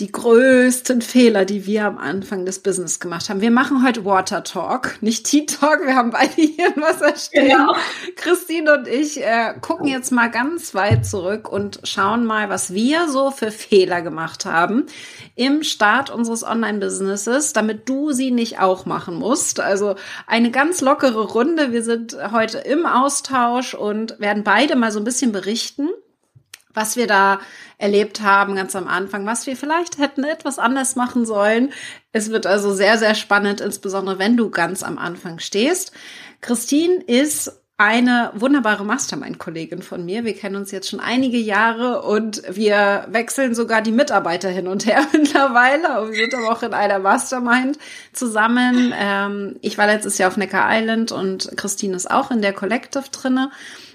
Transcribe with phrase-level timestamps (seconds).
[0.00, 3.42] Die größten Fehler, die wir am Anfang des Business gemacht haben.
[3.42, 5.84] Wir machen heute Water Talk, nicht Tea Talk.
[5.84, 7.48] Wir haben beide hier ein Wasser stehen.
[7.48, 7.74] Genau.
[8.16, 13.08] Christine und ich äh, gucken jetzt mal ganz weit zurück und schauen mal, was wir
[13.08, 14.86] so für Fehler gemacht haben
[15.34, 19.60] im Start unseres Online-Businesses, damit du sie nicht auch machen musst.
[19.60, 21.72] Also eine ganz lockere Runde.
[21.72, 25.90] Wir sind heute im Austausch und werden beide mal so ein bisschen berichten
[26.74, 27.40] was wir da
[27.78, 31.72] erlebt haben ganz am Anfang, was wir vielleicht hätten etwas anders machen sollen.
[32.12, 35.92] Es wird also sehr, sehr spannend, insbesondere wenn du ganz am Anfang stehst.
[36.40, 40.26] Christine ist eine wunderbare Mastermind-Kollegin von mir.
[40.26, 44.84] Wir kennen uns jetzt schon einige Jahre und wir wechseln sogar die Mitarbeiter hin und
[44.84, 46.02] her mittlerweile.
[46.02, 47.78] Und wir sind aber auch in einer Mastermind
[48.12, 48.92] zusammen.
[48.94, 53.04] Ähm, ich war letztes Jahr auf Necker Island und Christine ist auch in der Collective
[53.10, 53.50] drinne.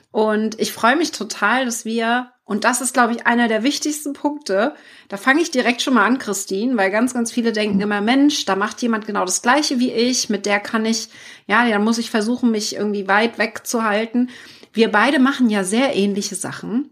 [0.09, 4.13] Und ich freue mich total, dass wir, und das ist, glaube ich, einer der wichtigsten
[4.13, 4.75] Punkte,
[5.09, 8.45] da fange ich direkt schon mal an, Christine, weil ganz, ganz viele denken immer, Mensch,
[8.45, 11.09] da macht jemand genau das Gleiche wie ich, mit der kann ich,
[11.47, 14.29] ja, da muss ich versuchen, mich irgendwie weit wegzuhalten.
[14.73, 16.91] Wir beide machen ja sehr ähnliche Sachen.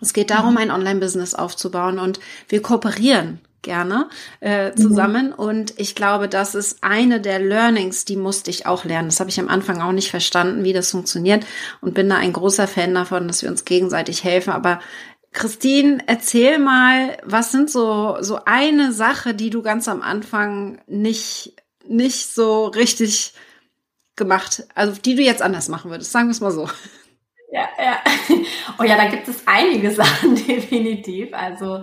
[0.00, 4.08] Es geht darum, ein Online-Business aufzubauen und wir kooperieren gerne
[4.40, 4.76] äh, mhm.
[4.76, 5.26] zusammen.
[5.28, 5.34] Mhm.
[5.34, 9.08] Und ich glaube, das ist eine der Learnings, die musste ich auch lernen.
[9.08, 11.44] Das habe ich am Anfang auch nicht verstanden, wie das funktioniert
[11.80, 14.52] und bin da ein großer Fan davon, dass wir uns gegenseitig helfen.
[14.52, 14.78] Aber
[15.32, 21.54] Christine, erzähl mal, was sind so, so eine Sache, die du ganz am Anfang nicht,
[21.86, 23.34] nicht so richtig
[24.14, 26.68] gemacht, also die du jetzt anders machen würdest, sagen wir es mal so.
[27.54, 27.98] Ja, ja.
[28.78, 31.32] Oh ja, da gibt es einige Sachen definitiv.
[31.32, 31.82] Also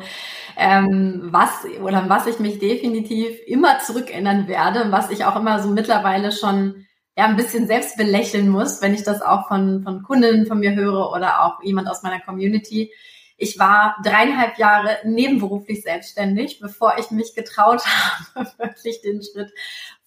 [0.58, 5.70] ähm, was oder was ich mich definitiv immer zurückändern werde, was ich auch immer so
[5.70, 6.86] mittlerweile schon
[7.18, 10.76] ja ein bisschen selbst belächeln muss, wenn ich das auch von von Kunden von mir
[10.76, 12.92] höre oder auch jemand aus meiner Community.
[13.38, 17.82] Ich war dreieinhalb Jahre nebenberuflich selbstständig, bevor ich mich getraut
[18.36, 19.52] habe, wirklich den Schritt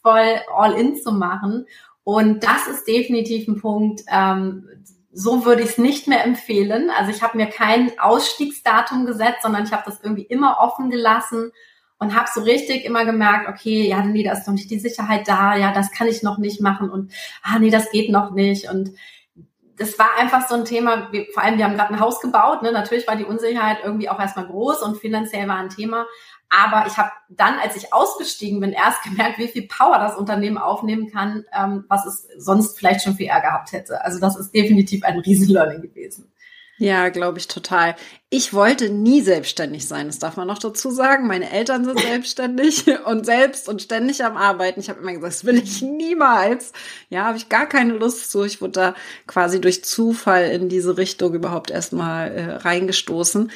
[0.02, 1.66] voll all in zu machen.
[2.04, 4.68] Und das ist definitiv ein Punkt, ähm,
[5.14, 6.90] so würde ich es nicht mehr empfehlen.
[6.90, 11.52] Also ich habe mir kein Ausstiegsdatum gesetzt, sondern ich habe das irgendwie immer offen gelassen
[11.98, 15.28] und habe so richtig immer gemerkt, okay, ja, nee, da ist noch nicht die Sicherheit
[15.28, 18.68] da, ja, das kann ich noch nicht machen und ah, nee, das geht noch nicht
[18.68, 18.90] und
[19.76, 22.62] das war einfach so ein Thema, wir, vor allem wir haben gerade ein Haus gebaut,
[22.62, 22.72] ne?
[22.72, 26.06] natürlich war die Unsicherheit irgendwie auch erstmal groß und finanziell war ein Thema,
[26.56, 30.58] aber ich habe dann, als ich ausgestiegen bin, erst gemerkt, wie viel Power das Unternehmen
[30.58, 34.04] aufnehmen kann, ähm, was es sonst vielleicht schon viel eher gehabt hätte.
[34.04, 36.30] Also das ist definitiv ein Riesen-Learning gewesen.
[36.76, 37.94] Ja, glaube ich total.
[38.30, 41.28] Ich wollte nie selbstständig sein, das darf man noch dazu sagen.
[41.28, 44.80] Meine Eltern sind selbstständig und selbst und ständig am Arbeiten.
[44.80, 46.72] Ich habe immer gesagt, das will ich niemals.
[47.10, 48.42] Ja, habe ich gar keine Lust zu.
[48.42, 48.94] Ich wurde da
[49.28, 53.52] quasi durch Zufall in diese Richtung überhaupt erstmal äh, reingestoßen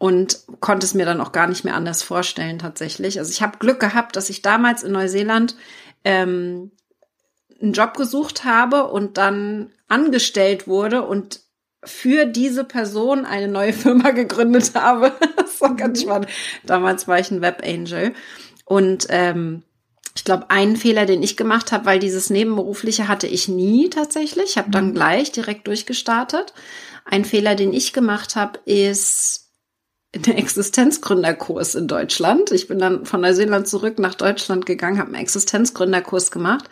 [0.00, 3.18] und konnte es mir dann auch gar nicht mehr anders vorstellen tatsächlich.
[3.18, 5.56] Also ich habe Glück gehabt, dass ich damals in Neuseeland
[6.04, 6.70] ähm,
[7.60, 11.40] einen Job gesucht habe und dann angestellt wurde und
[11.84, 15.12] für diese Person eine neue Firma gegründet habe.
[15.36, 16.04] das war ganz mhm.
[16.04, 16.28] spannend.
[16.64, 18.14] Damals war ich ein Web Angel
[18.64, 19.64] und ähm,
[20.16, 24.52] ich glaube, einen Fehler, den ich gemacht habe, weil dieses Nebenberufliche hatte ich nie tatsächlich.
[24.52, 24.94] Ich habe dann mhm.
[24.94, 26.54] gleich direkt durchgestartet.
[27.04, 29.49] Ein Fehler, den ich gemacht habe, ist
[30.14, 32.50] einen Existenzgründerkurs in Deutschland.
[32.50, 36.68] Ich bin dann von Neuseeland zurück nach Deutschland gegangen, habe einen Existenzgründerkurs gemacht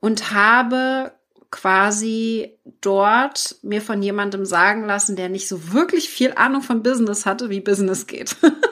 [0.00, 1.12] und habe
[1.50, 7.26] quasi dort mir von jemandem sagen lassen, der nicht so wirklich viel Ahnung von Business
[7.26, 8.36] hatte, wie Business geht.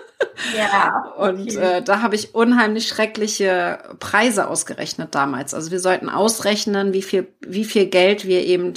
[0.57, 1.13] Ja.
[1.17, 1.31] Okay.
[1.31, 5.55] Und äh, da habe ich unheimlich schreckliche Preise ausgerechnet damals.
[5.55, 8.75] Also wir sollten ausrechnen, wie viel, wie viel Geld wir eben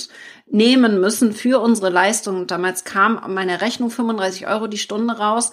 [0.47, 2.41] nehmen müssen für unsere Leistung.
[2.41, 5.51] Und damals kam meine Rechnung 35 Euro die Stunde raus.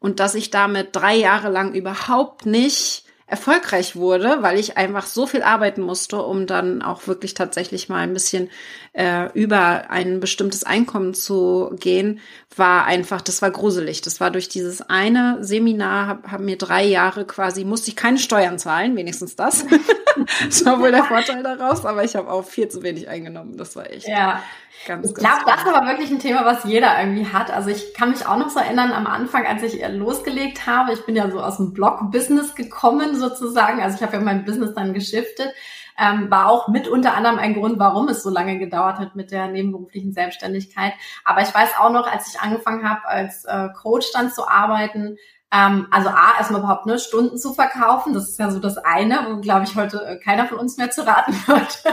[0.00, 5.26] Und dass ich damit drei Jahre lang überhaupt nicht erfolgreich wurde, weil ich einfach so
[5.26, 8.50] viel arbeiten musste, um dann auch wirklich tatsächlich mal ein bisschen
[8.92, 12.20] äh, über ein bestimmtes Einkommen zu gehen,
[12.56, 14.00] war einfach, das war gruselig.
[14.02, 18.18] Das war durch dieses eine Seminar, habe hab mir drei Jahre quasi, musste ich keine
[18.18, 19.66] Steuern zahlen, wenigstens das.
[20.44, 23.56] das war wohl der Vorteil daraus, aber ich habe auch viel zu wenig eingenommen.
[23.56, 24.08] Das war echt.
[24.08, 24.42] Ja.
[24.86, 27.50] Ganz, ich glaube, das ist aber wirklich ein Thema, was jeder irgendwie hat.
[27.50, 30.92] Also ich kann mich auch noch so erinnern am Anfang, als ich losgelegt habe.
[30.92, 33.80] Ich bin ja so aus dem Blog-Business gekommen sozusagen.
[33.80, 35.54] Also ich habe ja mein Business dann geschiftet.
[35.98, 39.30] Ähm, war auch mit unter anderem ein Grund, warum es so lange gedauert hat mit
[39.30, 40.92] der nebenberuflichen Selbstständigkeit.
[41.24, 45.16] Aber ich weiß auch noch, als ich angefangen habe, als äh, Coach dann zu arbeiten,
[45.54, 48.12] ähm, also A, erstmal überhaupt ne, Stunden zu verkaufen.
[48.12, 50.90] Das ist ja so das eine, wo, glaube ich, heute äh, keiner von uns mehr
[50.90, 51.84] zu raten wird.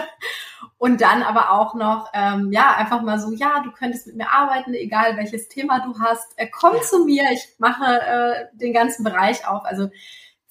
[0.78, 4.32] Und dann aber auch noch, ähm, ja, einfach mal so, ja, du könntest mit mir
[4.32, 6.34] arbeiten, egal welches Thema du hast.
[6.38, 9.64] Äh, komm zu mir, ich mache äh, den ganzen Bereich auf.
[9.64, 9.90] Also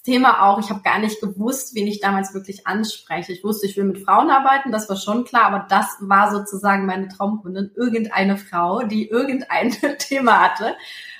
[0.02, 3.32] Thema auch, ich habe gar nicht gewusst, wen ich damals wirklich anspreche.
[3.32, 6.86] Ich wusste, ich will mit Frauen arbeiten, das war schon klar, aber das war sozusagen
[6.86, 10.74] meine Traumkundin, irgendeine Frau, die irgendein Thema hatte.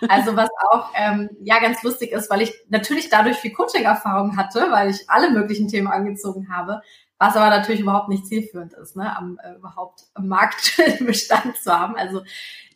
[0.09, 4.69] Also was auch ähm, ja ganz lustig ist, weil ich natürlich dadurch viel Coaching-Erfahrung hatte,
[4.71, 6.81] weil ich alle möglichen Themen angezogen habe,
[7.21, 10.61] was aber natürlich überhaupt nicht zielführend ist, ne, am äh, überhaupt am Markt
[11.63, 11.95] zu haben.
[11.97, 12.23] Also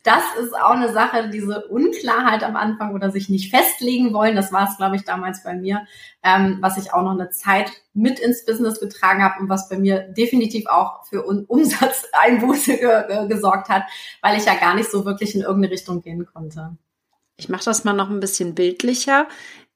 [0.03, 4.35] das ist auch eine Sache, diese Unklarheit am Anfang oder sich nicht festlegen wollen.
[4.35, 5.87] Das war es, glaube ich, damals bei mir,
[6.21, 9.79] ähm, was ich auch noch eine Zeit mit ins Business getragen habe und was bei
[9.79, 13.85] mir definitiv auch für Un Umsatzeinbuße ge gesorgt hat,
[14.21, 16.77] weil ich ja gar nicht so wirklich in irgendeine Richtung gehen konnte.
[17.37, 19.27] Ich mache das mal noch ein bisschen bildlicher.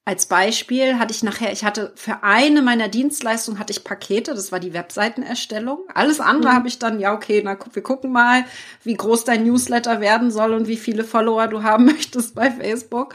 [0.05, 4.51] Als Beispiel hatte ich nachher, ich hatte für eine meiner Dienstleistungen hatte ich Pakete, das
[4.51, 5.79] war die Webseitenerstellung.
[5.93, 6.55] Alles andere mhm.
[6.55, 8.45] habe ich dann, ja, okay, na, wir gucken mal,
[8.83, 13.13] wie groß dein Newsletter werden soll und wie viele Follower du haben möchtest bei Facebook.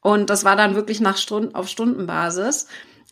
[0.00, 2.66] Und das war dann wirklich nach Stunden, auf Stundenbasis.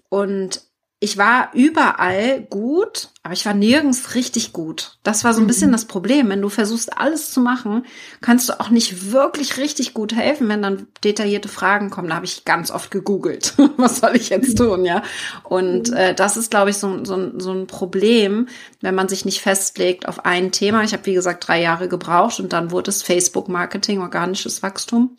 [0.08, 0.62] Und
[1.02, 4.98] ich war überall gut, aber ich war nirgends richtig gut.
[5.02, 5.72] Das war so ein bisschen mhm.
[5.72, 6.28] das Problem.
[6.28, 7.86] Wenn du versuchst, alles zu machen,
[8.20, 12.08] kannst du auch nicht wirklich richtig gut helfen, wenn dann detaillierte Fragen kommen.
[12.08, 13.54] Da habe ich ganz oft gegoogelt.
[13.78, 15.02] Was soll ich jetzt tun, ja?
[15.42, 15.96] Und mhm.
[15.96, 18.48] äh, das ist, glaube ich, so, so, so ein Problem,
[18.82, 20.84] wenn man sich nicht festlegt auf ein Thema.
[20.84, 25.16] Ich habe, wie gesagt, drei Jahre gebraucht und dann wurde es Facebook-Marketing, organisches Wachstum.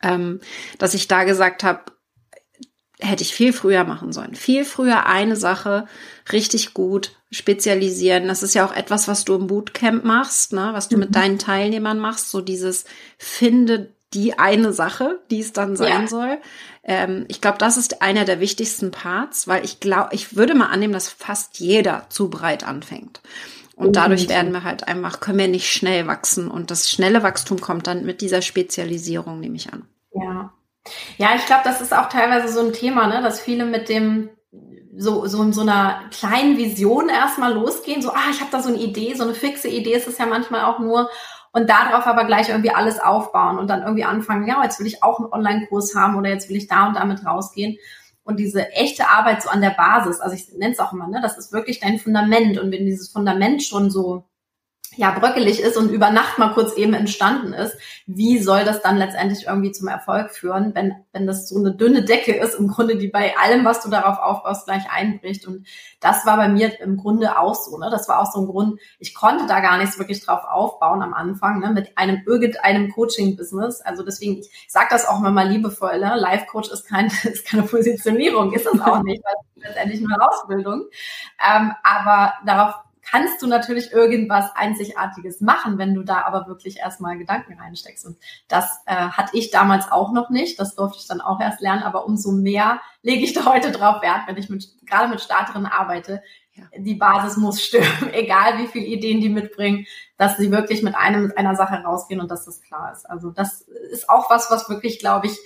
[0.00, 0.40] Ähm,
[0.78, 1.80] dass ich da gesagt habe,
[3.02, 4.34] hätte ich viel früher machen sollen.
[4.34, 5.86] Viel früher eine Sache
[6.32, 8.28] richtig gut spezialisieren.
[8.28, 10.70] Das ist ja auch etwas, was du im Bootcamp machst, ne?
[10.72, 11.00] was du mhm.
[11.00, 12.30] mit deinen Teilnehmern machst.
[12.30, 12.84] So dieses
[13.18, 16.06] finde die eine Sache, die es dann sein ja.
[16.06, 16.38] soll.
[16.84, 20.66] Ähm, ich glaube, das ist einer der wichtigsten Parts, weil ich glaube, ich würde mal
[20.66, 23.22] annehmen, dass fast jeder zu breit anfängt.
[23.74, 26.48] Und dadurch werden wir halt einfach, können wir nicht schnell wachsen.
[26.48, 29.86] Und das schnelle Wachstum kommt dann mit dieser Spezialisierung, nehme ich an.
[30.14, 30.52] Ja,
[31.18, 34.30] ja, ich glaube, das ist auch teilweise so ein Thema, ne, dass viele mit dem
[34.94, 38.68] so, so in so einer kleinen Vision erstmal losgehen, so, ah, ich habe da so
[38.68, 41.08] eine Idee, so eine fixe Idee ist es ja manchmal auch nur
[41.52, 45.02] und darauf aber gleich irgendwie alles aufbauen und dann irgendwie anfangen, ja, jetzt will ich
[45.02, 47.78] auch einen Online-Kurs haben oder jetzt will ich da und damit rausgehen.
[48.24, 51.20] Und diese echte Arbeit so an der Basis, also ich nenne es auch immer, ne,
[51.20, 52.58] das ist wirklich dein Fundament.
[52.58, 54.24] Und wenn dieses Fundament schon so
[54.96, 58.98] ja bröckelig ist und über Nacht mal kurz eben entstanden ist, wie soll das dann
[58.98, 62.96] letztendlich irgendwie zum Erfolg führen, wenn, wenn das so eine dünne Decke ist, im Grunde,
[62.96, 65.46] die bei allem, was du darauf aufbaust, gleich einbricht.
[65.46, 65.66] Und
[66.00, 67.78] das war bei mir im Grunde auch so.
[67.78, 67.88] Ne?
[67.90, 71.14] Das war auch so ein Grund, ich konnte da gar nichts wirklich drauf aufbauen am
[71.14, 71.70] Anfang, ne?
[71.70, 73.80] mit einem irgendeinem Coaching-Business.
[73.80, 76.16] Also deswegen, ich sage das auch mal, mal liebevoll, ne?
[76.16, 80.84] Life-Coach ist, kein, ist keine Positionierung, ist es auch nicht, weil es letztendlich eine Ausbildung.
[81.40, 87.18] Ähm, aber darauf kannst du natürlich irgendwas Einzigartiges machen, wenn du da aber wirklich erstmal
[87.18, 88.06] Gedanken reinsteckst.
[88.06, 88.16] Und
[88.48, 90.58] das äh, hatte ich damals auch noch nicht.
[90.58, 91.82] Das durfte ich dann auch erst lernen.
[91.82, 95.70] Aber umso mehr lege ich da heute drauf Wert, wenn ich mit, gerade mit Starterinnen
[95.70, 96.22] arbeite.
[96.54, 96.64] Ja.
[96.76, 99.86] Die Basis muss stimmen, egal wie viele Ideen die mitbringen,
[100.16, 103.08] dass sie wirklich mit einem, mit einer Sache rausgehen und dass das klar ist.
[103.08, 105.38] Also das ist auch was, was wirklich, glaube ich,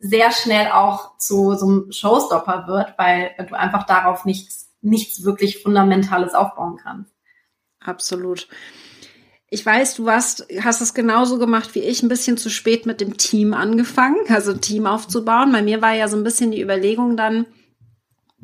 [0.00, 5.62] sehr schnell auch zu so einem Showstopper wird, weil du einfach darauf nichts nichts wirklich
[5.62, 7.14] Fundamentales aufbauen kannst.
[7.80, 8.48] Absolut.
[9.50, 13.00] Ich weiß, du warst, hast es genauso gemacht wie ich, ein bisschen zu spät mit
[13.00, 15.52] dem Team angefangen, also Team aufzubauen.
[15.52, 17.46] Bei mir war ja so ein bisschen die Überlegung dann,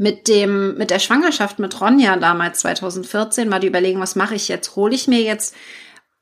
[0.01, 4.49] mit dem, mit der Schwangerschaft mit Ronja damals 2014 war die Überlegung, was mache ich
[4.49, 4.75] jetzt?
[4.75, 5.55] Hole ich mir jetzt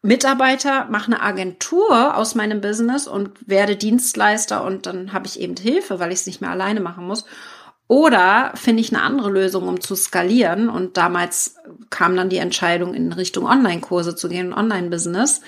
[0.03, 5.55] Mitarbeiter, mache eine Agentur aus meinem Business und werde Dienstleister und dann habe ich eben
[5.57, 7.25] Hilfe, weil ich es nicht mehr alleine machen muss.
[7.89, 10.69] Oder finde ich eine andere Lösung, um zu skalieren?
[10.69, 11.57] Und damals
[11.89, 15.41] kam dann die Entscheidung, in Richtung Online-Kurse zu gehen, Online-Business.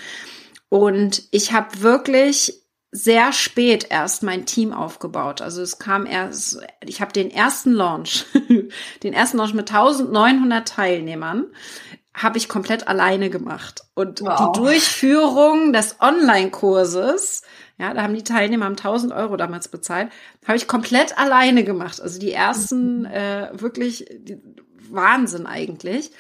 [0.71, 2.55] Und ich habe wirklich
[2.93, 5.43] sehr spät erst mein Team aufgebaut.
[5.43, 8.25] Also es kam erst, ich habe den ersten Launch,
[9.03, 11.47] den ersten Launch mit 1900 Teilnehmern,
[12.15, 13.85] habe ich komplett alleine gemacht.
[13.95, 14.53] Und wow.
[14.53, 17.43] die Durchführung des Online-Kurses
[17.81, 20.11] ja, da haben die Teilnehmer 1000 Euro damals bezahlt.
[20.47, 22.01] Habe ich komplett alleine gemacht.
[22.01, 23.07] Also die ersten mhm.
[23.07, 24.39] äh, wirklich die,
[24.91, 26.11] Wahnsinn eigentlich.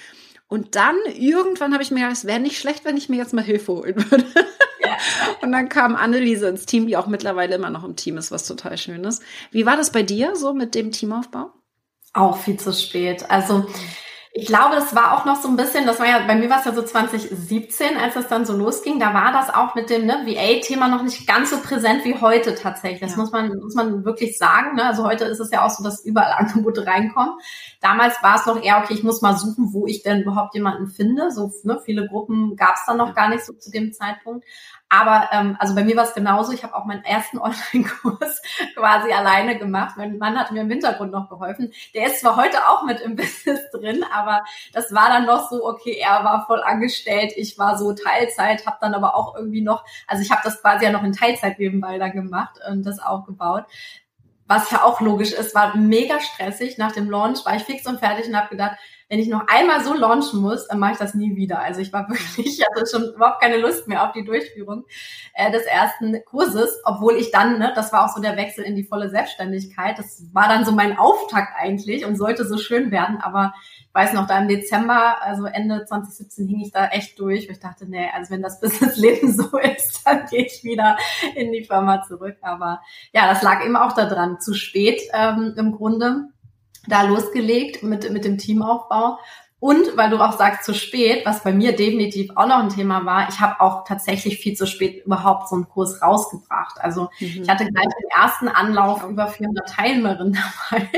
[0.49, 3.35] Und dann irgendwann habe ich mir gedacht, es wäre nicht schlecht, wenn ich mir jetzt
[3.35, 4.25] mal Hilfe holen würde.
[4.81, 4.97] Ja.
[5.43, 8.47] Und dann kam Anneliese ins Team, die auch mittlerweile immer noch im Team ist, was
[8.47, 9.23] total schön ist.
[9.51, 11.53] Wie war das bei dir so mit dem Teamaufbau?
[12.13, 13.31] Auch viel zu spät.
[13.31, 13.67] Also
[14.33, 16.61] ich glaube, das war auch noch so ein bisschen, das war ja, bei mir war
[16.61, 20.07] es ja so 2017, als das dann so losging, da war das auch mit dem
[20.07, 23.01] ne, VA-Thema noch nicht ganz so präsent wie heute tatsächlich.
[23.01, 23.19] Das ja.
[23.19, 24.77] muss man, muss man wirklich sagen.
[24.77, 24.85] Ne?
[24.85, 27.35] Also heute ist es ja auch so, dass überall Angebote reinkommen.
[27.81, 30.87] Damals war es noch eher, okay, ich muss mal suchen, wo ich denn überhaupt jemanden
[30.87, 31.33] finde.
[31.33, 34.45] So ne, viele Gruppen gab es dann noch gar nicht so zu dem Zeitpunkt.
[34.93, 36.53] Aber ähm, also bei mir war es genauso.
[36.53, 38.43] Ich habe auch meinen ersten Online-Kurs
[38.77, 39.97] quasi alleine gemacht.
[39.97, 41.73] Mein Mann hat mir im Hintergrund noch geholfen.
[41.95, 44.30] Der ist zwar heute auch mit im Business drin, aber
[44.73, 48.79] das war dann noch so, okay, er war voll angestellt, ich war so Teilzeit, habe
[48.81, 51.99] dann aber auch irgendwie noch, also ich habe das quasi ja noch in Teilzeit nebenbei
[51.99, 53.65] da gemacht und das aufgebaut.
[54.47, 56.77] Was ja auch logisch ist, war mega stressig.
[56.77, 58.79] Nach dem Launch war ich fix und fertig und habe gedacht,
[59.11, 61.61] wenn ich noch einmal so launchen muss, dann mache ich das nie wieder.
[61.61, 64.85] Also ich war wirklich, ich hatte schon überhaupt keine Lust mehr auf die Durchführung
[65.35, 68.77] äh, des ersten Kurses, obwohl ich dann, ne, das war auch so der Wechsel in
[68.77, 69.99] die volle Selbstständigkeit.
[69.99, 74.13] Das war dann so mein Auftakt eigentlich und sollte so schön werden, aber ich weiß
[74.13, 77.87] noch, da im Dezember, also Ende 2017 hing ich da echt durch, weil ich dachte,
[77.91, 80.97] nee, also wenn das Businessleben so ist, dann gehe ich wieder
[81.35, 82.37] in die Firma zurück.
[82.43, 82.81] Aber
[83.13, 86.29] ja, das lag eben auch daran, zu spät ähm, im Grunde
[86.87, 89.19] da losgelegt mit, mit dem Teamaufbau.
[89.61, 93.05] Und weil du auch sagst, zu spät, was bei mir definitiv auch noch ein Thema
[93.05, 96.81] war, ich habe auch tatsächlich viel zu spät überhaupt so einen Kurs rausgebracht.
[96.81, 97.43] Also mhm.
[97.43, 100.39] ich hatte gleich im ersten Anlauf über 400 Teilnehmerinnen
[100.71, 100.89] dabei.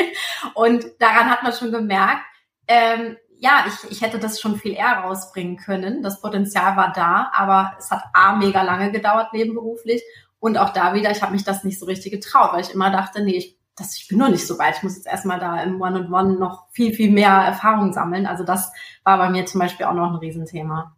[0.55, 2.23] Und daran hat man schon gemerkt,
[2.69, 6.05] ähm, ja, ich, ich hätte das schon viel eher rausbringen können.
[6.05, 10.01] Das Potenzial war da, aber es hat A, mega lange gedauert nebenberuflich.
[10.39, 12.91] Und auch da wieder, ich habe mich das nicht so richtig getraut, weil ich immer
[12.91, 14.77] dachte, nee, ich das, ich bin noch nicht so weit.
[14.77, 18.27] Ich muss jetzt erstmal da im One-on-One noch viel, viel mehr Erfahrung sammeln.
[18.27, 18.71] Also das
[19.05, 20.95] war bei mir zum Beispiel auch noch ein Riesenthema.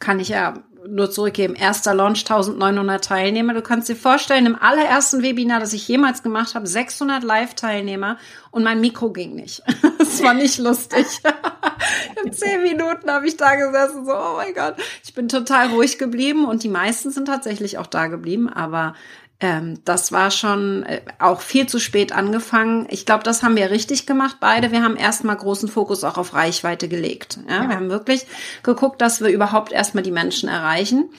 [0.00, 0.54] Kann ich ja
[0.88, 1.54] nur zurückgeben.
[1.54, 3.54] Erster Launch 1900 Teilnehmer.
[3.54, 8.18] Du kannst dir vorstellen, im allerersten Webinar, das ich jemals gemacht habe, 600 Live-Teilnehmer
[8.50, 9.62] und mein Mikro ging nicht.
[10.12, 11.06] Das war nicht lustig.
[12.24, 14.74] In zehn Minuten habe ich da gesessen, so, oh mein Gott.
[15.02, 18.94] Ich bin total ruhig geblieben und die meisten sind tatsächlich auch da geblieben, aber
[19.42, 22.86] ähm, das war schon äh, auch viel zu spät angefangen.
[22.90, 24.70] Ich glaube, das haben wir richtig gemacht, beide.
[24.70, 27.40] Wir haben erstmal großen Fokus auch auf Reichweite gelegt.
[27.48, 27.64] Ja?
[27.64, 27.68] ja.
[27.68, 28.24] Wir haben wirklich
[28.62, 31.10] geguckt, dass wir überhaupt erstmal die Menschen erreichen.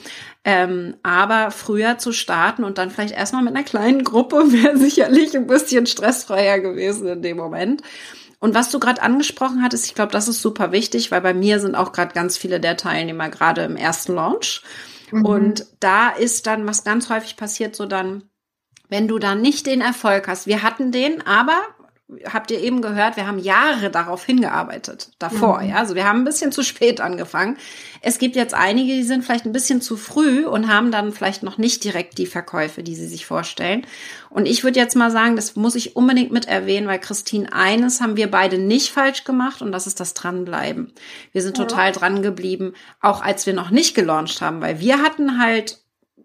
[0.42, 5.36] Ähm, aber früher zu starten und dann vielleicht erstmal mit einer kleinen Gruppe wäre sicherlich
[5.36, 7.82] ein bisschen stressfreier gewesen in dem Moment.
[8.40, 11.60] Und was du gerade angesprochen hattest, ich glaube, das ist super wichtig, weil bei mir
[11.60, 14.62] sind auch gerade ganz viele der Teilnehmer gerade im ersten Launch.
[15.10, 15.24] Mhm.
[15.24, 18.24] Und da ist dann, was ganz häufig passiert, so dann,
[18.88, 20.46] wenn du dann nicht den Erfolg hast.
[20.46, 21.60] Wir hatten den, aber
[22.32, 25.70] habt ihr eben gehört, wir haben Jahre darauf hingearbeitet, davor, mhm.
[25.70, 25.76] ja.
[25.76, 27.56] Also wir haben ein bisschen zu spät angefangen.
[28.00, 31.42] Es gibt jetzt einige, die sind vielleicht ein bisschen zu früh und haben dann vielleicht
[31.42, 33.86] noch nicht direkt die Verkäufe, die sie sich vorstellen.
[34.30, 38.00] Und ich würde jetzt mal sagen, das muss ich unbedingt mit erwähnen, weil Christine, eines
[38.00, 40.92] haben wir beide nicht falsch gemacht und das ist das Dranbleiben.
[41.32, 41.64] Wir sind ja.
[41.64, 45.83] total dran geblieben, auch als wir noch nicht gelauncht haben, weil wir hatten halt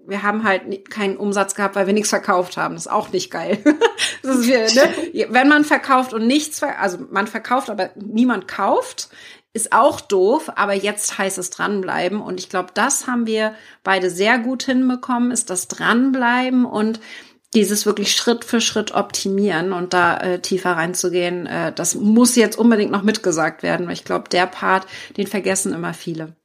[0.10, 2.76] wir haben halt keinen Umsatz gehabt, weil wir nichts verkauft haben.
[2.76, 3.60] Das ist auch nicht geil.
[4.24, 4.90] ist ne?
[5.30, 9.10] Wenn man verkauft und nichts, also man verkauft, aber niemand kauft,
[9.54, 12.22] ist auch doof, aber jetzt heißt es dranbleiben.
[12.22, 17.00] Und ich glaube, das haben wir beide sehr gut hinbekommen, ist das dranbleiben und
[17.56, 22.60] dieses wirklich Schritt für Schritt optimieren und da äh, tiefer reinzugehen, äh, das muss jetzt
[22.60, 24.86] unbedingt noch mitgesagt werden, weil ich glaube, der Part,
[25.18, 26.36] den vergessen immer viele.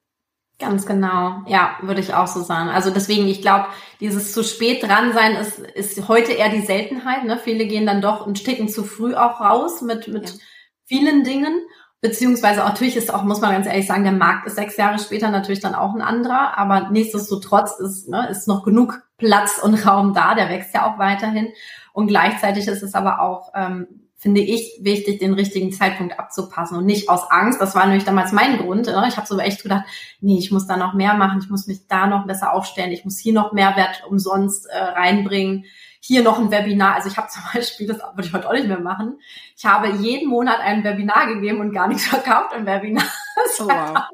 [0.61, 2.69] Ganz genau, ja, würde ich auch so sagen.
[2.69, 3.67] Also deswegen, ich glaube,
[3.99, 7.25] dieses zu spät dran sein ist, ist heute eher die Seltenheit.
[7.25, 7.39] Ne?
[7.43, 10.37] Viele gehen dann doch ein Stücken zu früh auch raus mit, mit ja.
[10.85, 11.61] vielen Dingen.
[12.01, 15.31] Beziehungsweise natürlich ist auch, muss man ganz ehrlich sagen, der Markt ist sechs Jahre später
[15.31, 20.13] natürlich dann auch ein anderer, aber nichtsdestotrotz ist, ne, ist noch genug Platz und Raum
[20.13, 21.49] da, der wächst ja auch weiterhin.
[21.95, 26.87] Und gleichzeitig ist es aber auch ähm, finde ich wichtig, den richtigen Zeitpunkt abzupassen und
[26.87, 27.61] nicht aus Angst.
[27.61, 28.87] Das war nämlich damals mein Grund.
[28.87, 29.05] Ne?
[29.07, 29.85] Ich habe so echt gedacht,
[30.23, 33.05] nee, ich muss da noch mehr machen, ich muss mich da noch besser aufstellen, ich
[33.05, 35.67] muss hier noch Mehrwert umsonst äh, reinbringen,
[36.01, 36.95] hier noch ein Webinar.
[36.95, 39.19] Also ich habe zum Beispiel, das würde ich heute auch nicht mehr machen,
[39.55, 43.05] ich habe jeden Monat ein Webinar gegeben und gar nichts verkauft im Webinar.
[43.59, 44.05] Oh, wow.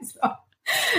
[0.00, 0.34] also,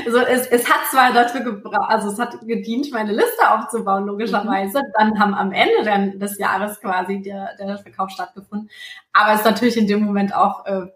[0.05, 4.79] also es, es hat zwar dafür gebraucht, also es hat gedient, meine Liste aufzubauen, logischerweise.
[4.79, 4.91] Mhm.
[4.97, 8.69] Dann haben am Ende dann des Jahres quasi der, der Verkauf stattgefunden.
[9.13, 10.87] Aber es ist natürlich in dem Moment auch äh,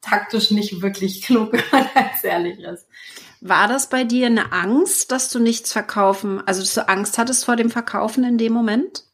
[0.00, 2.86] taktisch nicht wirklich klug, wenn man ganz ehrlich ist.
[3.40, 7.44] War das bei dir eine Angst, dass du nichts verkaufen, also dass du Angst hattest
[7.44, 9.04] vor dem Verkaufen in dem Moment?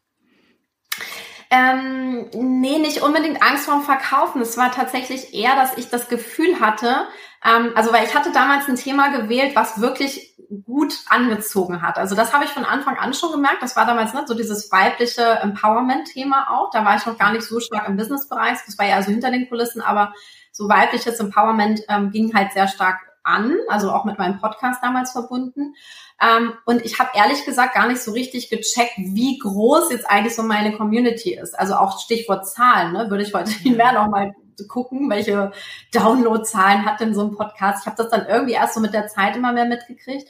[1.50, 4.42] Ähm, nee, nicht unbedingt Angst vorm Verkaufen.
[4.42, 7.06] Es war tatsächlich eher, dass ich das Gefühl hatte,
[7.44, 11.98] ähm, also weil ich hatte damals ein Thema gewählt, was wirklich gut angezogen hat.
[11.98, 13.62] Also das habe ich von Anfang an schon gemerkt.
[13.62, 16.70] Das war damals nicht so dieses weibliche Empowerment-Thema auch.
[16.70, 18.58] Da war ich noch gar nicht so stark im Businessbereich.
[18.64, 20.12] Das war ja also hinter den Kulissen, aber
[20.52, 25.12] so weibliches Empowerment ähm, ging halt sehr stark an, also auch mit meinem Podcast damals
[25.12, 25.74] verbunden.
[26.20, 30.34] Ähm, und ich habe ehrlich gesagt gar nicht so richtig gecheckt, wie groß jetzt eigentlich
[30.34, 31.56] so meine Community ist.
[31.58, 34.34] Also auch Stichwort Zahlen, ne, würde ich heute mehr nochmal
[34.66, 35.52] gucken, welche
[35.92, 37.82] Downloadzahlen hat denn so ein Podcast.
[37.82, 40.28] Ich habe das dann irgendwie erst so mit der Zeit immer mehr mitgekriegt.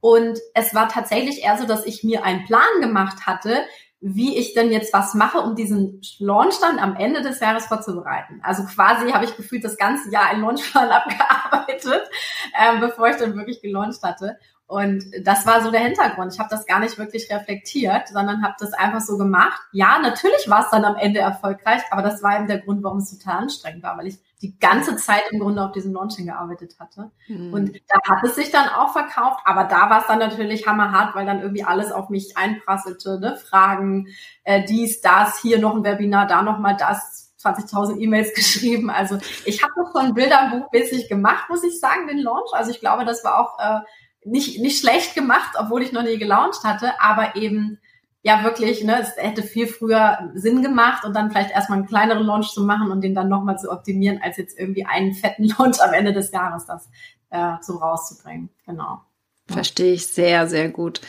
[0.00, 3.64] Und es war tatsächlich eher so, dass ich mir einen Plan gemacht hatte,
[4.00, 8.40] wie ich denn jetzt was mache, um diesen Launch dann am Ende des Jahres vorzubereiten.
[8.42, 12.08] Also quasi habe ich gefühlt das ganze Jahr einen Launchplan abgearbeitet,
[12.58, 14.38] äh, bevor ich dann wirklich gelauncht hatte.
[14.70, 16.32] Und das war so der Hintergrund.
[16.32, 19.60] Ich habe das gar nicht wirklich reflektiert, sondern habe das einfach so gemacht.
[19.72, 22.98] Ja, natürlich war es dann am Ende erfolgreich, aber das war eben der Grund, warum
[22.98, 26.76] es total anstrengend war, weil ich die ganze Zeit im Grunde auf diesem Launching gearbeitet
[26.78, 27.10] hatte.
[27.26, 27.52] Mhm.
[27.52, 31.16] Und da hat es sich dann auch verkauft, aber da war es dann natürlich hammerhart,
[31.16, 33.36] weil dann irgendwie alles auf mich einprasselte, ne?
[33.38, 34.06] Fragen,
[34.44, 38.88] äh, dies, das, hier noch ein Webinar, da noch mal das, 20.000 E-Mails geschrieben.
[38.88, 42.52] Also ich habe das schon bilderbuchmäßig gemacht, muss ich sagen, den Launch.
[42.52, 43.80] Also ich glaube, das war auch äh,
[44.24, 47.78] nicht, nicht schlecht gemacht, obwohl ich noch nie gelauncht hatte, aber eben
[48.22, 52.24] ja wirklich, ne, es hätte viel früher Sinn gemacht und dann vielleicht erstmal einen kleineren
[52.24, 55.80] Launch zu machen und den dann nochmal zu optimieren, als jetzt irgendwie einen fetten Launch
[55.80, 56.88] am Ende des Jahres das
[57.30, 58.50] äh, so rauszubringen.
[58.66, 59.00] Genau.
[59.46, 61.00] Verstehe ich sehr, sehr gut.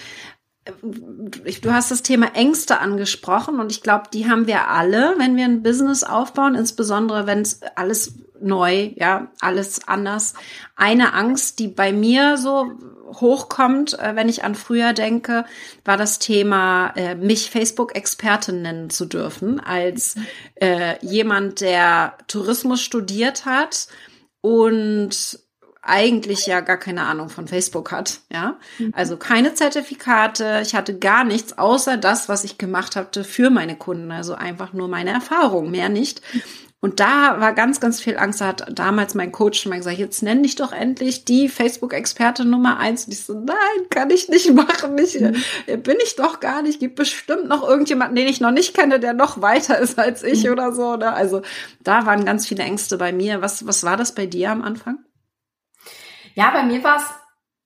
[0.63, 5.45] Du hast das Thema Ängste angesprochen und ich glaube, die haben wir alle, wenn wir
[5.45, 10.33] ein Business aufbauen, insbesondere wenn es alles neu, ja, alles anders.
[10.75, 12.71] Eine Angst, die bei mir so
[13.19, 15.45] hochkommt, äh, wenn ich an früher denke,
[15.85, 20.15] war das Thema, äh, mich Facebook-Expertin nennen zu dürfen, als
[20.55, 23.87] äh, jemand, der Tourismus studiert hat
[24.41, 25.39] und
[25.83, 28.59] eigentlich ja gar keine Ahnung von Facebook hat, ja.
[28.77, 28.93] Mhm.
[28.95, 33.75] Also keine Zertifikate, ich hatte gar nichts außer das, was ich gemacht hatte für meine
[33.75, 36.21] Kunden, also einfach nur meine Erfahrung, mehr nicht.
[36.83, 38.41] Und da war ganz, ganz viel Angst.
[38.41, 42.43] Da hat damals mein Coach schon mal gesagt, jetzt nenn dich doch endlich die Facebook-Experte
[42.43, 43.05] Nummer eins.
[43.05, 43.55] Und ich so, nein,
[43.91, 44.97] kann ich nicht machen.
[44.97, 45.35] Ich, mhm.
[45.67, 46.79] Äh, bin ich doch gar nicht.
[46.79, 50.43] Gibt bestimmt noch irgendjemanden, den ich noch nicht kenne, der noch weiter ist als ich
[50.43, 50.53] mhm.
[50.53, 50.95] oder so.
[50.95, 51.13] Ne?
[51.13, 51.43] Also
[51.81, 53.43] da waren ganz viele Ängste bei mir.
[53.43, 54.97] Was, was war das bei dir am Anfang?
[56.33, 57.03] Ja, bei mir war es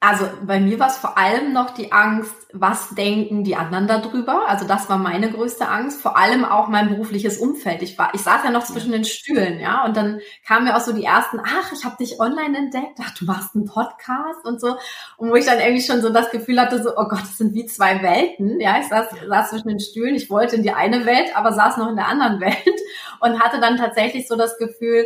[0.07, 4.47] also bei mir war es vor allem noch die Angst, was denken die anderen darüber?
[4.47, 5.99] Also das war meine größte Angst.
[5.99, 7.81] Vor allem auch mein berufliches Umfeld.
[7.81, 10.81] Ich war, ich saß ja noch zwischen den Stühlen, ja, und dann kamen mir auch
[10.81, 14.61] so die ersten, ach, ich habe dich online entdeckt, ach, du machst einen Podcast und
[14.61, 14.77] so.
[15.17, 17.55] Und wo ich dann irgendwie schon so das Gefühl hatte, so, oh Gott, das sind
[17.55, 18.59] wie zwei Welten.
[18.59, 21.77] Ja, ich saß, saß zwischen den Stühlen, ich wollte in die eine Welt, aber saß
[21.77, 22.79] noch in der anderen Welt
[23.21, 25.05] und hatte dann tatsächlich so das Gefühl,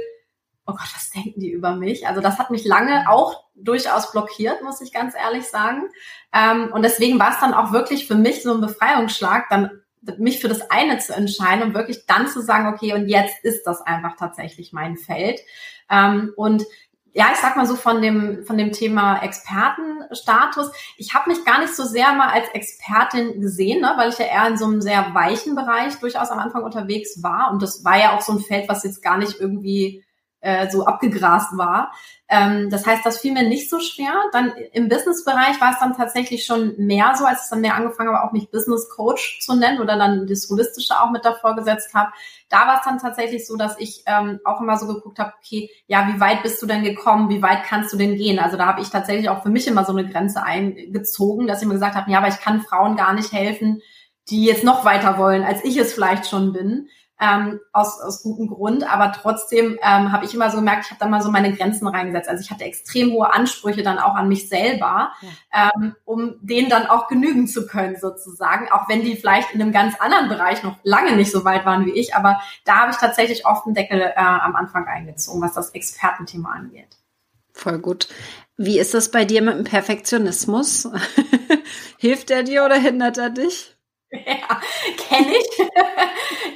[0.70, 2.08] oh Gott, was denken die über mich?
[2.08, 5.90] Also das hat mich lange auch durchaus blockiert, muss ich ganz ehrlich sagen.
[6.34, 9.72] Ähm, und deswegen war es dann auch wirklich für mich so ein Befreiungsschlag, dann
[10.18, 13.64] mich für das eine zu entscheiden und wirklich dann zu sagen, okay, und jetzt ist
[13.64, 15.42] das einfach tatsächlich mein Feld.
[15.90, 16.64] Ähm, und
[17.12, 20.72] ja, ich sag mal so von dem von dem Thema Expertenstatus.
[20.96, 24.26] Ich habe mich gar nicht so sehr mal als Expertin gesehen, ne, weil ich ja
[24.26, 27.98] eher in so einem sehr weichen Bereich durchaus am Anfang unterwegs war und das war
[27.98, 30.04] ja auch so ein Feld, was jetzt gar nicht irgendwie
[30.42, 31.92] äh, so abgegrast war.
[32.32, 34.14] Ähm, das heißt, das fiel mir nicht so schwer.
[34.32, 38.14] Dann im Business-Bereich war es dann tatsächlich schon mehr so, als es dann mehr angefangen
[38.14, 41.94] habe, auch mich Business Coach zu nennen oder dann das Holistische auch mit davor gesetzt
[41.96, 42.12] habe.
[42.50, 45.70] Da war es dann tatsächlich so, dass ich ähm, auch immer so geguckt habe, okay,
[45.88, 47.30] ja, wie weit bist du denn gekommen?
[47.30, 48.38] Wie weit kannst du denn gehen?
[48.38, 51.68] Also da habe ich tatsächlich auch für mich immer so eine Grenze eingezogen, dass ich
[51.68, 53.82] mir gesagt habe, ja, aber ich kann Frauen gar nicht helfen,
[54.30, 56.90] die jetzt noch weiter wollen, als ich es vielleicht schon bin
[57.20, 58.90] ähm, aus, aus gutem Grund.
[58.90, 61.88] Aber trotzdem ähm, habe ich immer so gemerkt, ich habe da mal so meine Grenzen
[61.88, 62.30] reingesetzt.
[62.30, 65.72] Also ich hatte extrem hohe Ansprüche dann auch an mich selber, ja.
[65.76, 69.72] ähm, um denen dann auch genügen zu können sozusagen, auch wenn die vielleicht in einem
[69.72, 72.16] ganz anderen Bereich noch lange nicht so weit waren wie ich.
[72.16, 76.52] Aber da habe ich tatsächlich oft einen Deckel äh, am Anfang eingezogen, was das Expertenthema
[76.52, 76.98] angeht.
[77.54, 78.08] Voll gut.
[78.56, 80.90] Wie ist das bei dir mit dem Perfektionismus?
[81.98, 83.79] Hilft er dir oder hindert er dich?
[84.12, 84.62] Ja,
[84.98, 85.68] kenne ich.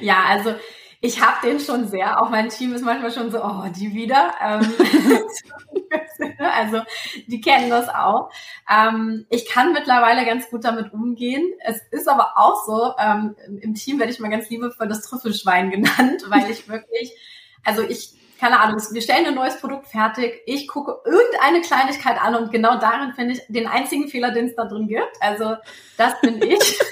[0.00, 0.54] ja, also
[1.00, 2.22] ich habe den schon sehr.
[2.22, 4.34] Auch mein Team ist manchmal schon so, oh, die wieder.
[4.40, 4.72] Ähm,
[6.38, 6.80] also
[7.26, 8.30] die kennen das auch.
[8.68, 11.44] Ähm, ich kann mittlerweile ganz gut damit umgehen.
[11.60, 15.70] Es ist aber auch so, ähm, im Team werde ich mal ganz liebevoll das Trüffelschwein
[15.70, 17.12] genannt, weil ich wirklich,
[17.62, 18.14] also ich
[18.44, 22.78] keine Ahnung, wir stellen ein neues Produkt fertig, ich gucke irgendeine Kleinigkeit an und genau
[22.78, 25.16] darin finde ich den einzigen Fehler, den es da drin gibt.
[25.20, 25.56] Also
[25.96, 26.78] das bin ich.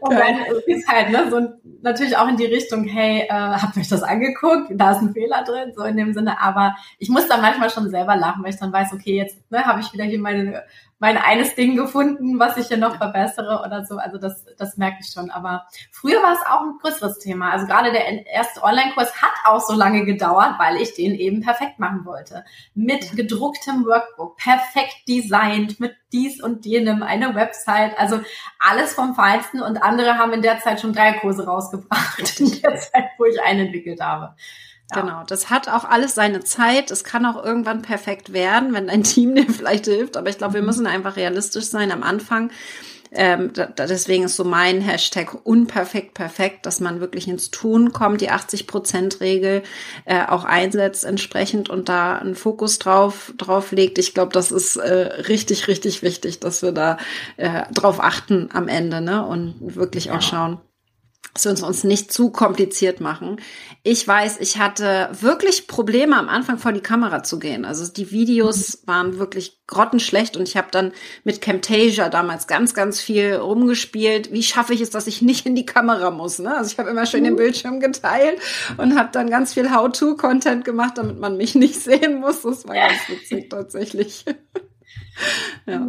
[0.00, 1.36] Und dann ist halt ne, so
[1.82, 4.68] natürlich auch in die Richtung, hey, äh, habt ihr euch das angeguckt?
[4.70, 6.40] Da ist ein Fehler drin, so in dem Sinne.
[6.40, 9.64] Aber ich muss dann manchmal schon selber lachen, weil ich dann weiß, okay, jetzt ne,
[9.64, 10.64] habe ich wieder hier meine
[11.00, 13.98] mein eines Ding gefunden, was ich hier noch verbessere oder so.
[13.98, 15.30] Also das, das merke ich schon.
[15.30, 17.52] Aber früher war es auch ein größeres Thema.
[17.52, 21.78] Also gerade der erste Online-Kurs hat auch so lange gedauert, weil ich den eben perfekt
[21.78, 22.44] machen wollte.
[22.74, 28.20] Mit gedrucktem Workbook, perfekt designt, mit dies und jenem, eine Website, also
[28.58, 29.62] alles vom Feinsten.
[29.62, 33.40] Und andere haben in der Zeit schon drei Kurse rausgebracht, in der Zeit, wo ich
[33.42, 34.34] einen entwickelt habe.
[34.94, 35.00] Ja.
[35.02, 36.90] Genau, das hat auch alles seine Zeit.
[36.90, 40.16] Es kann auch irgendwann perfekt werden, wenn dein Team dir vielleicht hilft.
[40.16, 40.66] Aber ich glaube, wir mhm.
[40.66, 42.50] müssen einfach realistisch sein am Anfang.
[43.10, 48.20] Ähm, da, deswegen ist so mein Hashtag unperfekt perfekt, dass man wirklich ins Tun kommt,
[48.20, 49.62] die 80-Prozent-Regel
[50.04, 53.98] äh, auch einsetzt entsprechend und da einen Fokus drauf, drauf legt.
[53.98, 56.98] Ich glaube, das ist äh, richtig, richtig wichtig, dass wir da
[57.38, 59.24] äh, drauf achten am Ende ne?
[59.26, 60.20] und wirklich auch ja.
[60.20, 60.60] schauen,
[61.34, 63.40] dass wir uns, uns nicht zu kompliziert machen.
[63.84, 67.64] Ich weiß, ich hatte wirklich Probleme am Anfang vor die Kamera zu gehen.
[67.64, 68.88] Also die Videos mhm.
[68.88, 70.92] waren wirklich grottenschlecht und ich habe dann
[71.24, 74.32] mit Camtasia damals ganz, ganz viel rumgespielt.
[74.32, 76.38] Wie schaffe ich es, dass ich nicht in die Kamera muss?
[76.38, 76.56] Ne?
[76.56, 77.38] Also ich habe immer schön den mhm.
[77.38, 78.40] Bildschirm geteilt
[78.76, 82.42] und habe dann ganz viel How-to-Content gemacht, damit man mich nicht sehen muss.
[82.42, 84.24] Das war ganz witzig tatsächlich.
[85.66, 85.88] ja.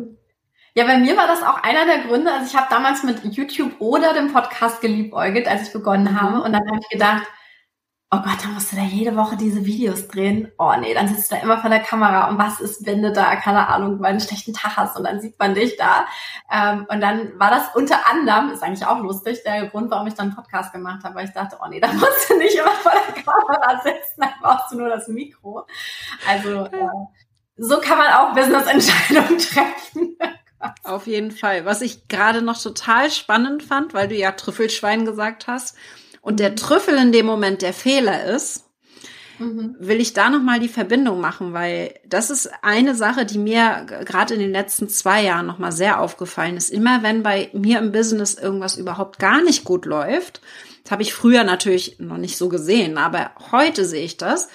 [0.75, 2.31] Ja, bei mir war das auch einer der Gründe.
[2.31, 6.37] Also ich habe damals mit YouTube oder dem Podcast geliebäugelt, als ich begonnen habe.
[6.37, 6.41] Mhm.
[6.41, 7.23] Und dann habe ich gedacht,
[8.11, 10.51] oh Gott, dann musst du da jede Woche diese Videos drehen.
[10.57, 13.11] Oh nee, dann sitzt du da immer vor der Kamera und was ist, wenn du
[13.11, 16.07] da, keine Ahnung, mal einen schlechten Tag hast und dann sieht man dich da.
[16.51, 20.15] Ähm, und dann war das unter anderem, ist eigentlich auch lustig, der Grund, warum ich
[20.15, 22.91] dann Podcast gemacht habe, weil ich dachte, oh nee, da musst du nicht immer vor
[22.91, 25.67] der Kamera sitzen, dann brauchst du nur das Mikro.
[26.27, 26.87] Also äh,
[27.57, 30.17] so kann man auch Business-Entscheidungen treffen.
[30.89, 31.65] Auf jeden Fall.
[31.65, 35.75] Was ich gerade noch total spannend fand, weil du ja Trüffelschwein gesagt hast
[36.21, 38.65] und der Trüffel in dem Moment der Fehler ist,
[39.37, 39.75] mhm.
[39.79, 43.85] will ich da noch mal die Verbindung machen, weil das ist eine Sache, die mir
[44.03, 46.71] gerade in den letzten zwei Jahren noch mal sehr aufgefallen ist.
[46.71, 50.41] Immer wenn bei mir im Business irgendwas überhaupt gar nicht gut läuft,
[50.83, 54.49] das habe ich früher natürlich noch nicht so gesehen, aber heute sehe ich das.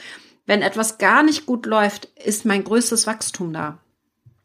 [0.46, 3.78] Wenn etwas gar nicht gut läuft, ist mein größtes Wachstum da.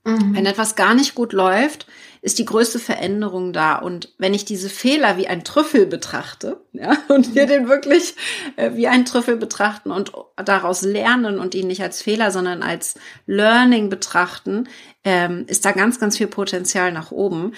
[0.03, 0.35] Mhm.
[0.35, 1.87] Wenn etwas gar nicht gut läuft,
[2.21, 3.75] ist die größte Veränderung da.
[3.77, 8.15] Und wenn ich diese Fehler wie ein Trüffel betrachte, ja, und wir den wirklich
[8.55, 12.95] äh, wie ein Trüffel betrachten und daraus lernen und ihn nicht als Fehler, sondern als
[13.25, 14.67] Learning betrachten,
[15.03, 17.53] ähm, ist da ganz, ganz viel Potenzial nach oben.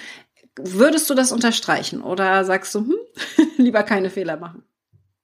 [0.56, 2.96] Würdest du das unterstreichen oder sagst du, hm,
[3.56, 4.64] lieber keine Fehler machen?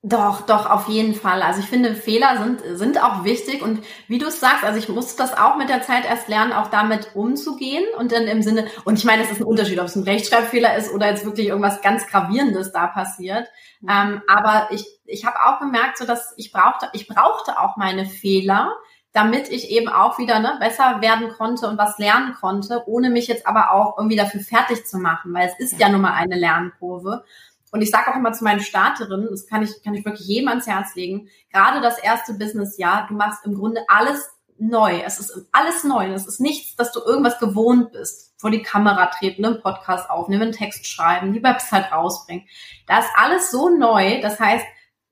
[0.02, 1.42] Doch, doch, auf jeden Fall.
[1.42, 4.88] Also ich finde, Fehler sind, sind auch wichtig und wie du es sagst, also ich
[4.88, 8.68] musste das auch mit der Zeit erst lernen, auch damit umzugehen und dann im Sinne,
[8.84, 11.48] und ich meine, es ist ein Unterschied, ob es ein Rechtschreibfehler ist oder jetzt wirklich
[11.48, 13.48] irgendwas ganz Gravierendes da passiert.
[13.80, 13.88] Mhm.
[13.90, 18.06] Ähm, aber ich, ich habe auch gemerkt, so dass ich brauchte, ich brauchte auch meine
[18.06, 18.76] Fehler,
[19.12, 23.26] damit ich eben auch wieder ne, besser werden konnte und was lernen konnte, ohne mich
[23.26, 26.12] jetzt aber auch irgendwie dafür fertig zu machen, weil es ist ja, ja nun mal
[26.12, 27.24] eine Lernkurve.
[27.70, 30.48] Und ich sage auch immer zu meinen Starterinnen, das kann ich, kann ich wirklich jedem
[30.48, 35.00] ans Herz legen, gerade das erste Businessjahr, du machst im Grunde alles neu.
[35.04, 36.12] Es ist alles neu.
[36.12, 38.34] Es ist nichts, dass du irgendwas gewohnt bist.
[38.38, 42.46] Vor die Kamera treten, einen Podcast aufnehmen, einen Text schreiben, die Website rausbringen.
[42.86, 44.20] Da ist alles so neu.
[44.20, 44.64] Das heißt,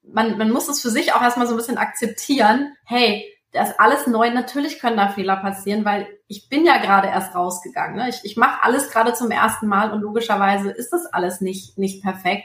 [0.03, 2.77] man, man muss es für sich auch erstmal so ein bisschen akzeptieren.
[2.85, 4.31] Hey, das ist alles neu.
[4.31, 7.97] Natürlich können da Fehler passieren, weil ich bin ja gerade erst rausgegangen.
[7.97, 8.09] Ne?
[8.09, 12.03] Ich, ich mache alles gerade zum ersten Mal und logischerweise ist das alles nicht, nicht
[12.03, 12.45] perfekt.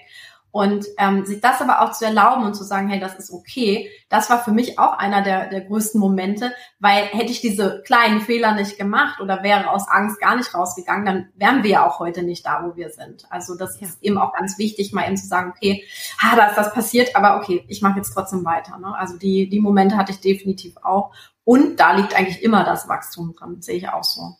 [0.51, 3.89] Und ähm, sich das aber auch zu erlauben und zu sagen, hey, das ist okay,
[4.09, 8.19] das war für mich auch einer der, der größten Momente, weil hätte ich diese kleinen
[8.19, 11.99] Fehler nicht gemacht oder wäre aus Angst gar nicht rausgegangen, dann wären wir ja auch
[11.99, 13.25] heute nicht da, wo wir sind.
[13.29, 13.87] Also das ja.
[13.87, 15.85] ist eben auch ganz wichtig, mal eben zu sagen, okay,
[16.21, 18.77] ah, da ist das passiert, aber okay, ich mache jetzt trotzdem weiter.
[18.77, 18.93] Ne?
[18.97, 21.13] Also die, die Momente hatte ich definitiv auch.
[21.45, 24.35] Und da liegt eigentlich immer das Wachstum dran, sehe ich auch so.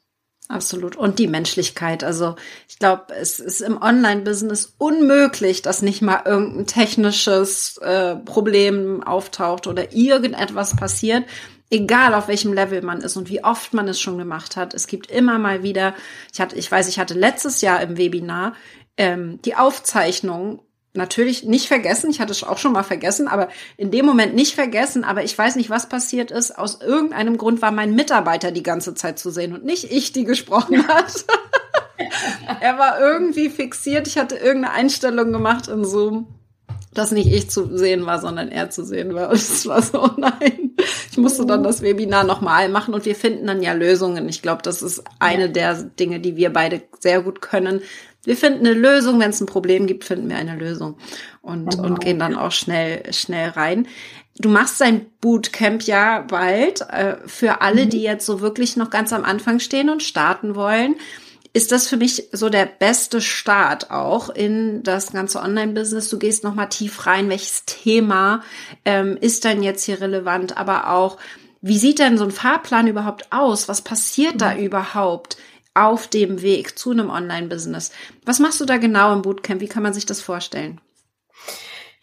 [0.51, 0.97] Absolut.
[0.97, 2.03] Und die Menschlichkeit.
[2.03, 2.35] Also
[2.67, 9.65] ich glaube, es ist im Online-Business unmöglich, dass nicht mal irgendein technisches äh, Problem auftaucht
[9.65, 11.23] oder irgendetwas passiert.
[11.69, 14.73] Egal auf welchem Level man ist und wie oft man es schon gemacht hat.
[14.73, 15.95] Es gibt immer mal wieder,
[16.33, 18.53] ich hatte, ich weiß, ich hatte letztes Jahr im Webinar
[18.97, 20.59] ähm, die Aufzeichnung
[20.93, 22.09] natürlich nicht vergessen.
[22.09, 25.03] Ich hatte es auch schon mal vergessen, aber in dem Moment nicht vergessen.
[25.03, 26.57] Aber ich weiß nicht, was passiert ist.
[26.57, 30.23] Aus irgendeinem Grund war mein Mitarbeiter die ganze Zeit zu sehen und nicht ich, die
[30.23, 31.25] gesprochen hat.
[32.61, 34.07] er war irgendwie fixiert.
[34.07, 36.27] Ich hatte irgendeine Einstellung gemacht in Zoom,
[36.93, 39.29] dass nicht ich zu sehen war, sondern er zu sehen war.
[39.29, 40.75] Und es war so, oh nein.
[41.09, 44.27] Ich musste dann das Webinar nochmal machen und wir finden dann ja Lösungen.
[44.29, 47.81] Ich glaube, das ist eine der Dinge, die wir beide sehr gut können,
[48.23, 50.97] Wir finden eine Lösung, wenn es ein Problem gibt, finden wir eine Lösung
[51.41, 51.83] und, genau.
[51.83, 53.87] und gehen dann auch schnell, schnell rein.
[54.37, 57.89] Du machst dein Bootcamp ja bald äh, für alle, mhm.
[57.89, 60.95] die jetzt so wirklich noch ganz am Anfang stehen und starten wollen
[61.53, 66.09] ist das für mich so der beste Start auch in das ganze Online-Business.
[66.09, 68.41] Du gehst nochmal tief rein, welches Thema
[68.85, 71.17] ähm, ist denn jetzt hier relevant, aber auch,
[71.61, 73.67] wie sieht denn so ein Fahrplan überhaupt aus?
[73.67, 74.63] Was passiert da mhm.
[74.63, 75.37] überhaupt
[75.73, 77.91] auf dem Weg zu einem Online-Business?
[78.25, 79.61] Was machst du da genau im Bootcamp?
[79.61, 80.81] Wie kann man sich das vorstellen?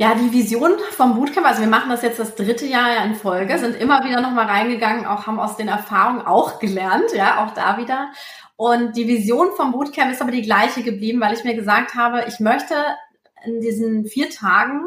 [0.00, 3.58] Ja, die Vision vom Bootcamp, also wir machen das jetzt das dritte Jahr in Folge,
[3.58, 7.78] sind immer wieder nochmal reingegangen, auch haben aus den Erfahrungen auch gelernt, ja, auch da
[7.78, 8.12] wieder.
[8.54, 12.24] Und die Vision vom Bootcamp ist aber die gleiche geblieben, weil ich mir gesagt habe,
[12.28, 12.74] ich möchte
[13.44, 14.82] in diesen vier Tagen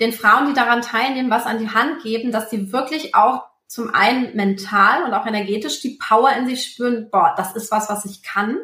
[0.00, 3.94] den Frauen, die daran teilnehmen, was an die Hand geben, dass sie wirklich auch zum
[3.94, 8.04] einen mental und auch energetisch die Power in sich spüren, boah, das ist was, was
[8.04, 8.58] ich kann.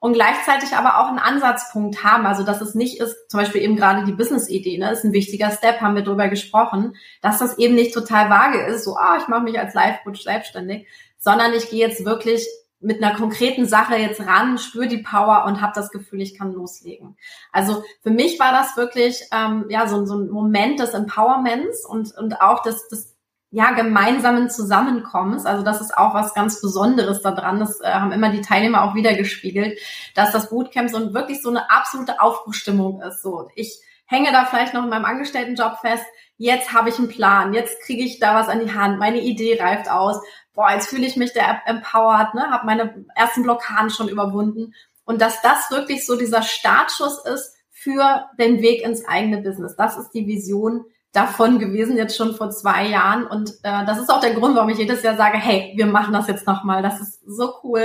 [0.00, 3.76] Und gleichzeitig aber auch einen Ansatzpunkt haben, also dass es nicht ist, zum Beispiel eben
[3.76, 7.74] gerade die Business-Idee, ne, ist ein wichtiger Step, haben wir drüber gesprochen, dass das eben
[7.74, 10.86] nicht total vage ist, so, ah, ich mache mich als Life-Coach selbstständig,
[11.18, 12.46] sondern ich gehe jetzt wirklich
[12.80, 16.52] mit einer konkreten Sache jetzt ran, spüre die Power und habe das Gefühl, ich kann
[16.52, 17.16] loslegen.
[17.52, 22.16] Also für mich war das wirklich ähm, ja so, so ein Moment des Empowerments und
[22.16, 23.17] und auch des, des
[23.50, 25.46] ja gemeinsamen Zusammenkommens.
[25.46, 27.60] Also das ist auch was ganz Besonderes daran.
[27.60, 29.78] Das äh, haben immer die Teilnehmer auch wieder gespiegelt,
[30.14, 33.22] dass das Bootcamp so wirklich so eine absolute Aufbruchstimmung ist.
[33.22, 36.04] So ich hänge da vielleicht noch in meinem Angestelltenjob fest.
[36.36, 39.60] Jetzt habe ich einen Plan, jetzt kriege ich da was an die Hand, meine Idee
[39.60, 40.20] reift aus
[40.58, 44.74] boah, jetzt fühle ich mich der empowered, ne, habe meine ersten Blockaden schon überwunden.
[45.04, 49.76] Und dass das wirklich so dieser Startschuss ist für den Weg ins eigene Business.
[49.76, 53.26] Das ist die Vision davon gewesen, jetzt schon vor zwei Jahren.
[53.26, 56.12] Und äh, das ist auch der Grund, warum ich jedes Jahr sage, hey, wir machen
[56.12, 56.82] das jetzt nochmal.
[56.82, 57.82] Das ist so cool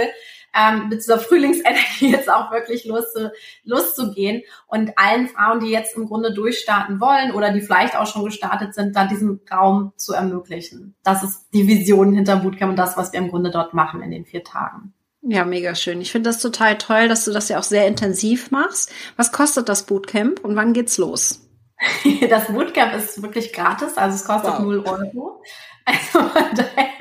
[0.54, 3.30] ähm, mit dieser Frühlingsenergie jetzt auch wirklich loszu,
[3.64, 8.26] loszugehen und allen Frauen, die jetzt im Grunde durchstarten wollen oder die vielleicht auch schon
[8.26, 10.96] gestartet sind, da diesen Raum zu ermöglichen.
[11.04, 14.12] Das ist die Vision hinter Bootcamp und das, was wir im Grunde dort machen in
[14.12, 14.94] den vier Tagen.
[15.26, 16.02] Ja, mega schön.
[16.02, 18.92] Ich finde das total toll, dass du das ja auch sehr intensiv machst.
[19.16, 21.43] Was kostet das Bootcamp und wann geht's los?
[22.30, 24.60] Das Bootcamp ist wirklich gratis, also es kostet wow.
[24.60, 25.44] 0 Euro.
[25.86, 26.20] Also
[26.56, 26.94] daher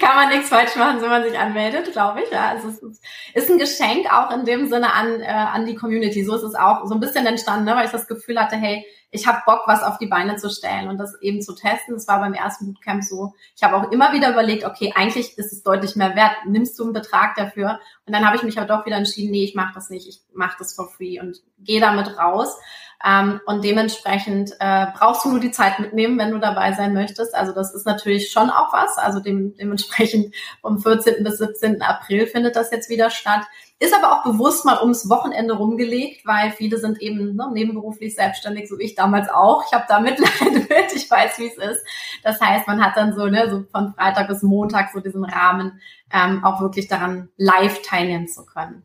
[0.00, 2.30] kann man nichts falsch machen, wenn man sich anmeldet, glaube ich.
[2.30, 3.02] Ja, also es ist,
[3.34, 6.22] ist, ein Geschenk auch in dem Sinne an, äh, an die Community.
[6.24, 8.84] So ist es auch so ein bisschen entstanden, ne, weil ich das Gefühl hatte, hey,
[9.10, 11.94] ich habe Bock, was auf die Beine zu stellen und das eben zu testen.
[11.94, 13.32] Das war beim ersten Bootcamp so.
[13.56, 16.32] Ich habe auch immer wieder überlegt, okay, eigentlich ist es deutlich mehr wert.
[16.46, 17.80] Nimmst du einen Betrag dafür?
[18.04, 20.08] Und dann habe ich mich aber doch wieder entschieden, nee, ich mache das nicht.
[20.08, 22.58] Ich mache das for free und gehe damit raus.
[23.04, 27.34] Ähm, und dementsprechend äh, brauchst du nur die Zeit mitnehmen, wenn du dabei sein möchtest.
[27.34, 28.96] Also das ist natürlich schon auch was.
[28.98, 31.22] Also dem, dementsprechend vom 14.
[31.22, 31.82] bis 17.
[31.82, 33.42] April findet das jetzt wieder statt.
[33.78, 38.70] Ist aber auch bewusst mal ums Wochenende rumgelegt, weil viele sind eben ne, nebenberuflich selbstständig,
[38.70, 39.64] so ich damals auch.
[39.66, 41.84] Ich habe da Mitleid mit, ich weiß, wie es ist.
[42.22, 45.78] Das heißt, man hat dann so, ne, so von Freitag bis Montag so diesen Rahmen,
[46.10, 48.82] ähm, auch wirklich daran live teilnehmen zu können.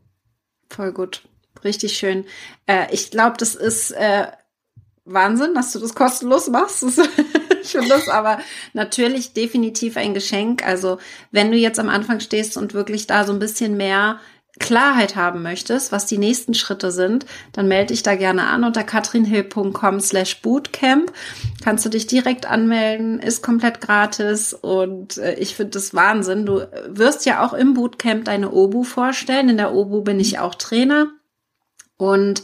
[0.69, 1.23] Voll gut.
[1.63, 2.25] Richtig schön.
[2.65, 4.27] Äh, ich glaube, das ist äh,
[5.05, 6.83] Wahnsinn, dass du das kostenlos machst.
[7.61, 8.39] ich finde das aber
[8.73, 10.65] natürlich definitiv ein Geschenk.
[10.65, 10.97] Also
[11.31, 14.19] wenn du jetzt am Anfang stehst und wirklich da so ein bisschen mehr
[14.59, 18.83] Klarheit haben möchtest, was die nächsten Schritte sind, dann melde dich da gerne an unter
[18.83, 21.11] katrinhill.com slash bootcamp.
[21.63, 26.45] Kannst du dich direkt anmelden, ist komplett gratis und äh, ich finde das Wahnsinn.
[26.45, 29.49] Du wirst ja auch im Bootcamp deine Obu vorstellen.
[29.49, 31.07] In der Obu bin ich auch Trainer.
[32.01, 32.41] Und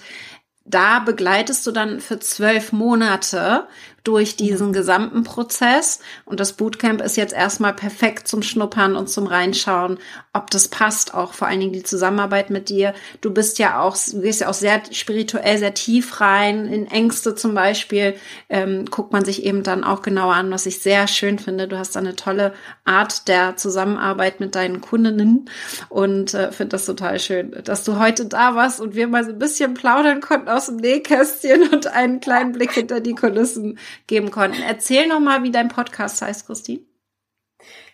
[0.65, 3.67] da begleitest du dann für zwölf Monate
[4.07, 5.99] durch diesen gesamten Prozess.
[6.23, 9.99] Und das Bootcamp ist jetzt erstmal perfekt zum Schnuppern und zum Reinschauen,
[10.31, 12.93] ob das passt, auch vor allen Dingen die Zusammenarbeit mit dir.
[13.19, 17.35] Du bist ja auch, du gehst ja auch sehr spirituell, sehr tief rein, in Ängste
[17.35, 18.15] zum Beispiel,
[18.47, 21.67] ähm, guckt man sich eben dann auch genauer an, was ich sehr schön finde.
[21.67, 22.53] Du hast da eine tolle
[22.85, 25.49] Art der Zusammenarbeit mit deinen Kundinnen
[25.89, 29.31] und äh, finde das total schön, dass du heute da warst und wir mal so
[29.31, 34.31] ein bisschen plaudern konnten aus dem Nähkästchen und einen kleinen Blick hinter die Kulissen geben
[34.31, 34.61] konnten.
[34.61, 36.81] Erzähl noch mal, wie dein Podcast heißt, Christine.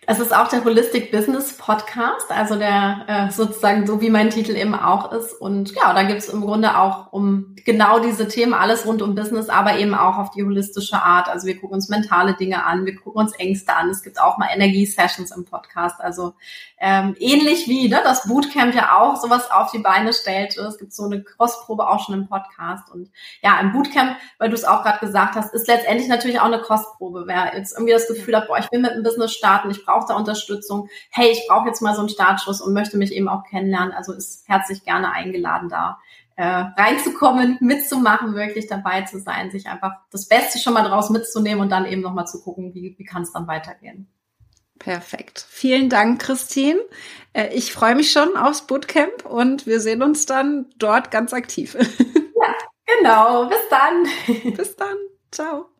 [0.06, 4.54] Es ist auch der Holistic Business Podcast, also der äh, sozusagen so wie mein Titel
[4.54, 5.32] eben auch ist.
[5.32, 9.48] Und ja, da gibt's im Grunde auch um genau diese Themen, alles rund um Business,
[9.48, 11.28] aber eben auch auf die holistische Art.
[11.28, 13.88] Also wir gucken uns mentale Dinge an, wir gucken uns Ängste an.
[13.88, 16.00] Es gibt auch mal Energie-Sessions im Podcast.
[16.00, 16.34] Also
[16.78, 20.56] ähm, ähnlich wie ne, das Bootcamp ja auch sowas auf die Beine stellt.
[20.58, 22.90] Es gibt so eine Kostprobe auch schon im Podcast.
[22.92, 23.10] Und
[23.42, 26.60] ja, im Bootcamp, weil du es auch gerade gesagt hast, ist letztendlich natürlich auch eine
[26.60, 27.24] Kostprobe.
[27.26, 29.93] Wer jetzt irgendwie das Gefühl hat, boah, ich will mit einem Business starten, ich brauche
[30.06, 33.44] da Unterstützung, hey, ich brauche jetzt mal so einen Startschuss und möchte mich eben auch
[33.44, 35.98] kennenlernen, also ist herzlich gerne eingeladen da
[36.36, 41.60] äh, reinzukommen, mitzumachen, wirklich dabei zu sein, sich einfach das Beste schon mal draus mitzunehmen
[41.60, 44.08] und dann eben nochmal zu gucken, wie, wie kann es dann weitergehen.
[44.78, 45.46] Perfekt.
[45.48, 46.80] Vielen Dank, Christine.
[47.32, 51.76] Äh, ich freue mich schon aufs Bootcamp und wir sehen uns dann dort ganz aktiv.
[52.36, 52.52] Ja,
[52.98, 53.48] genau.
[53.48, 54.54] Bis dann.
[54.54, 54.96] Bis dann.
[55.30, 55.73] Ciao.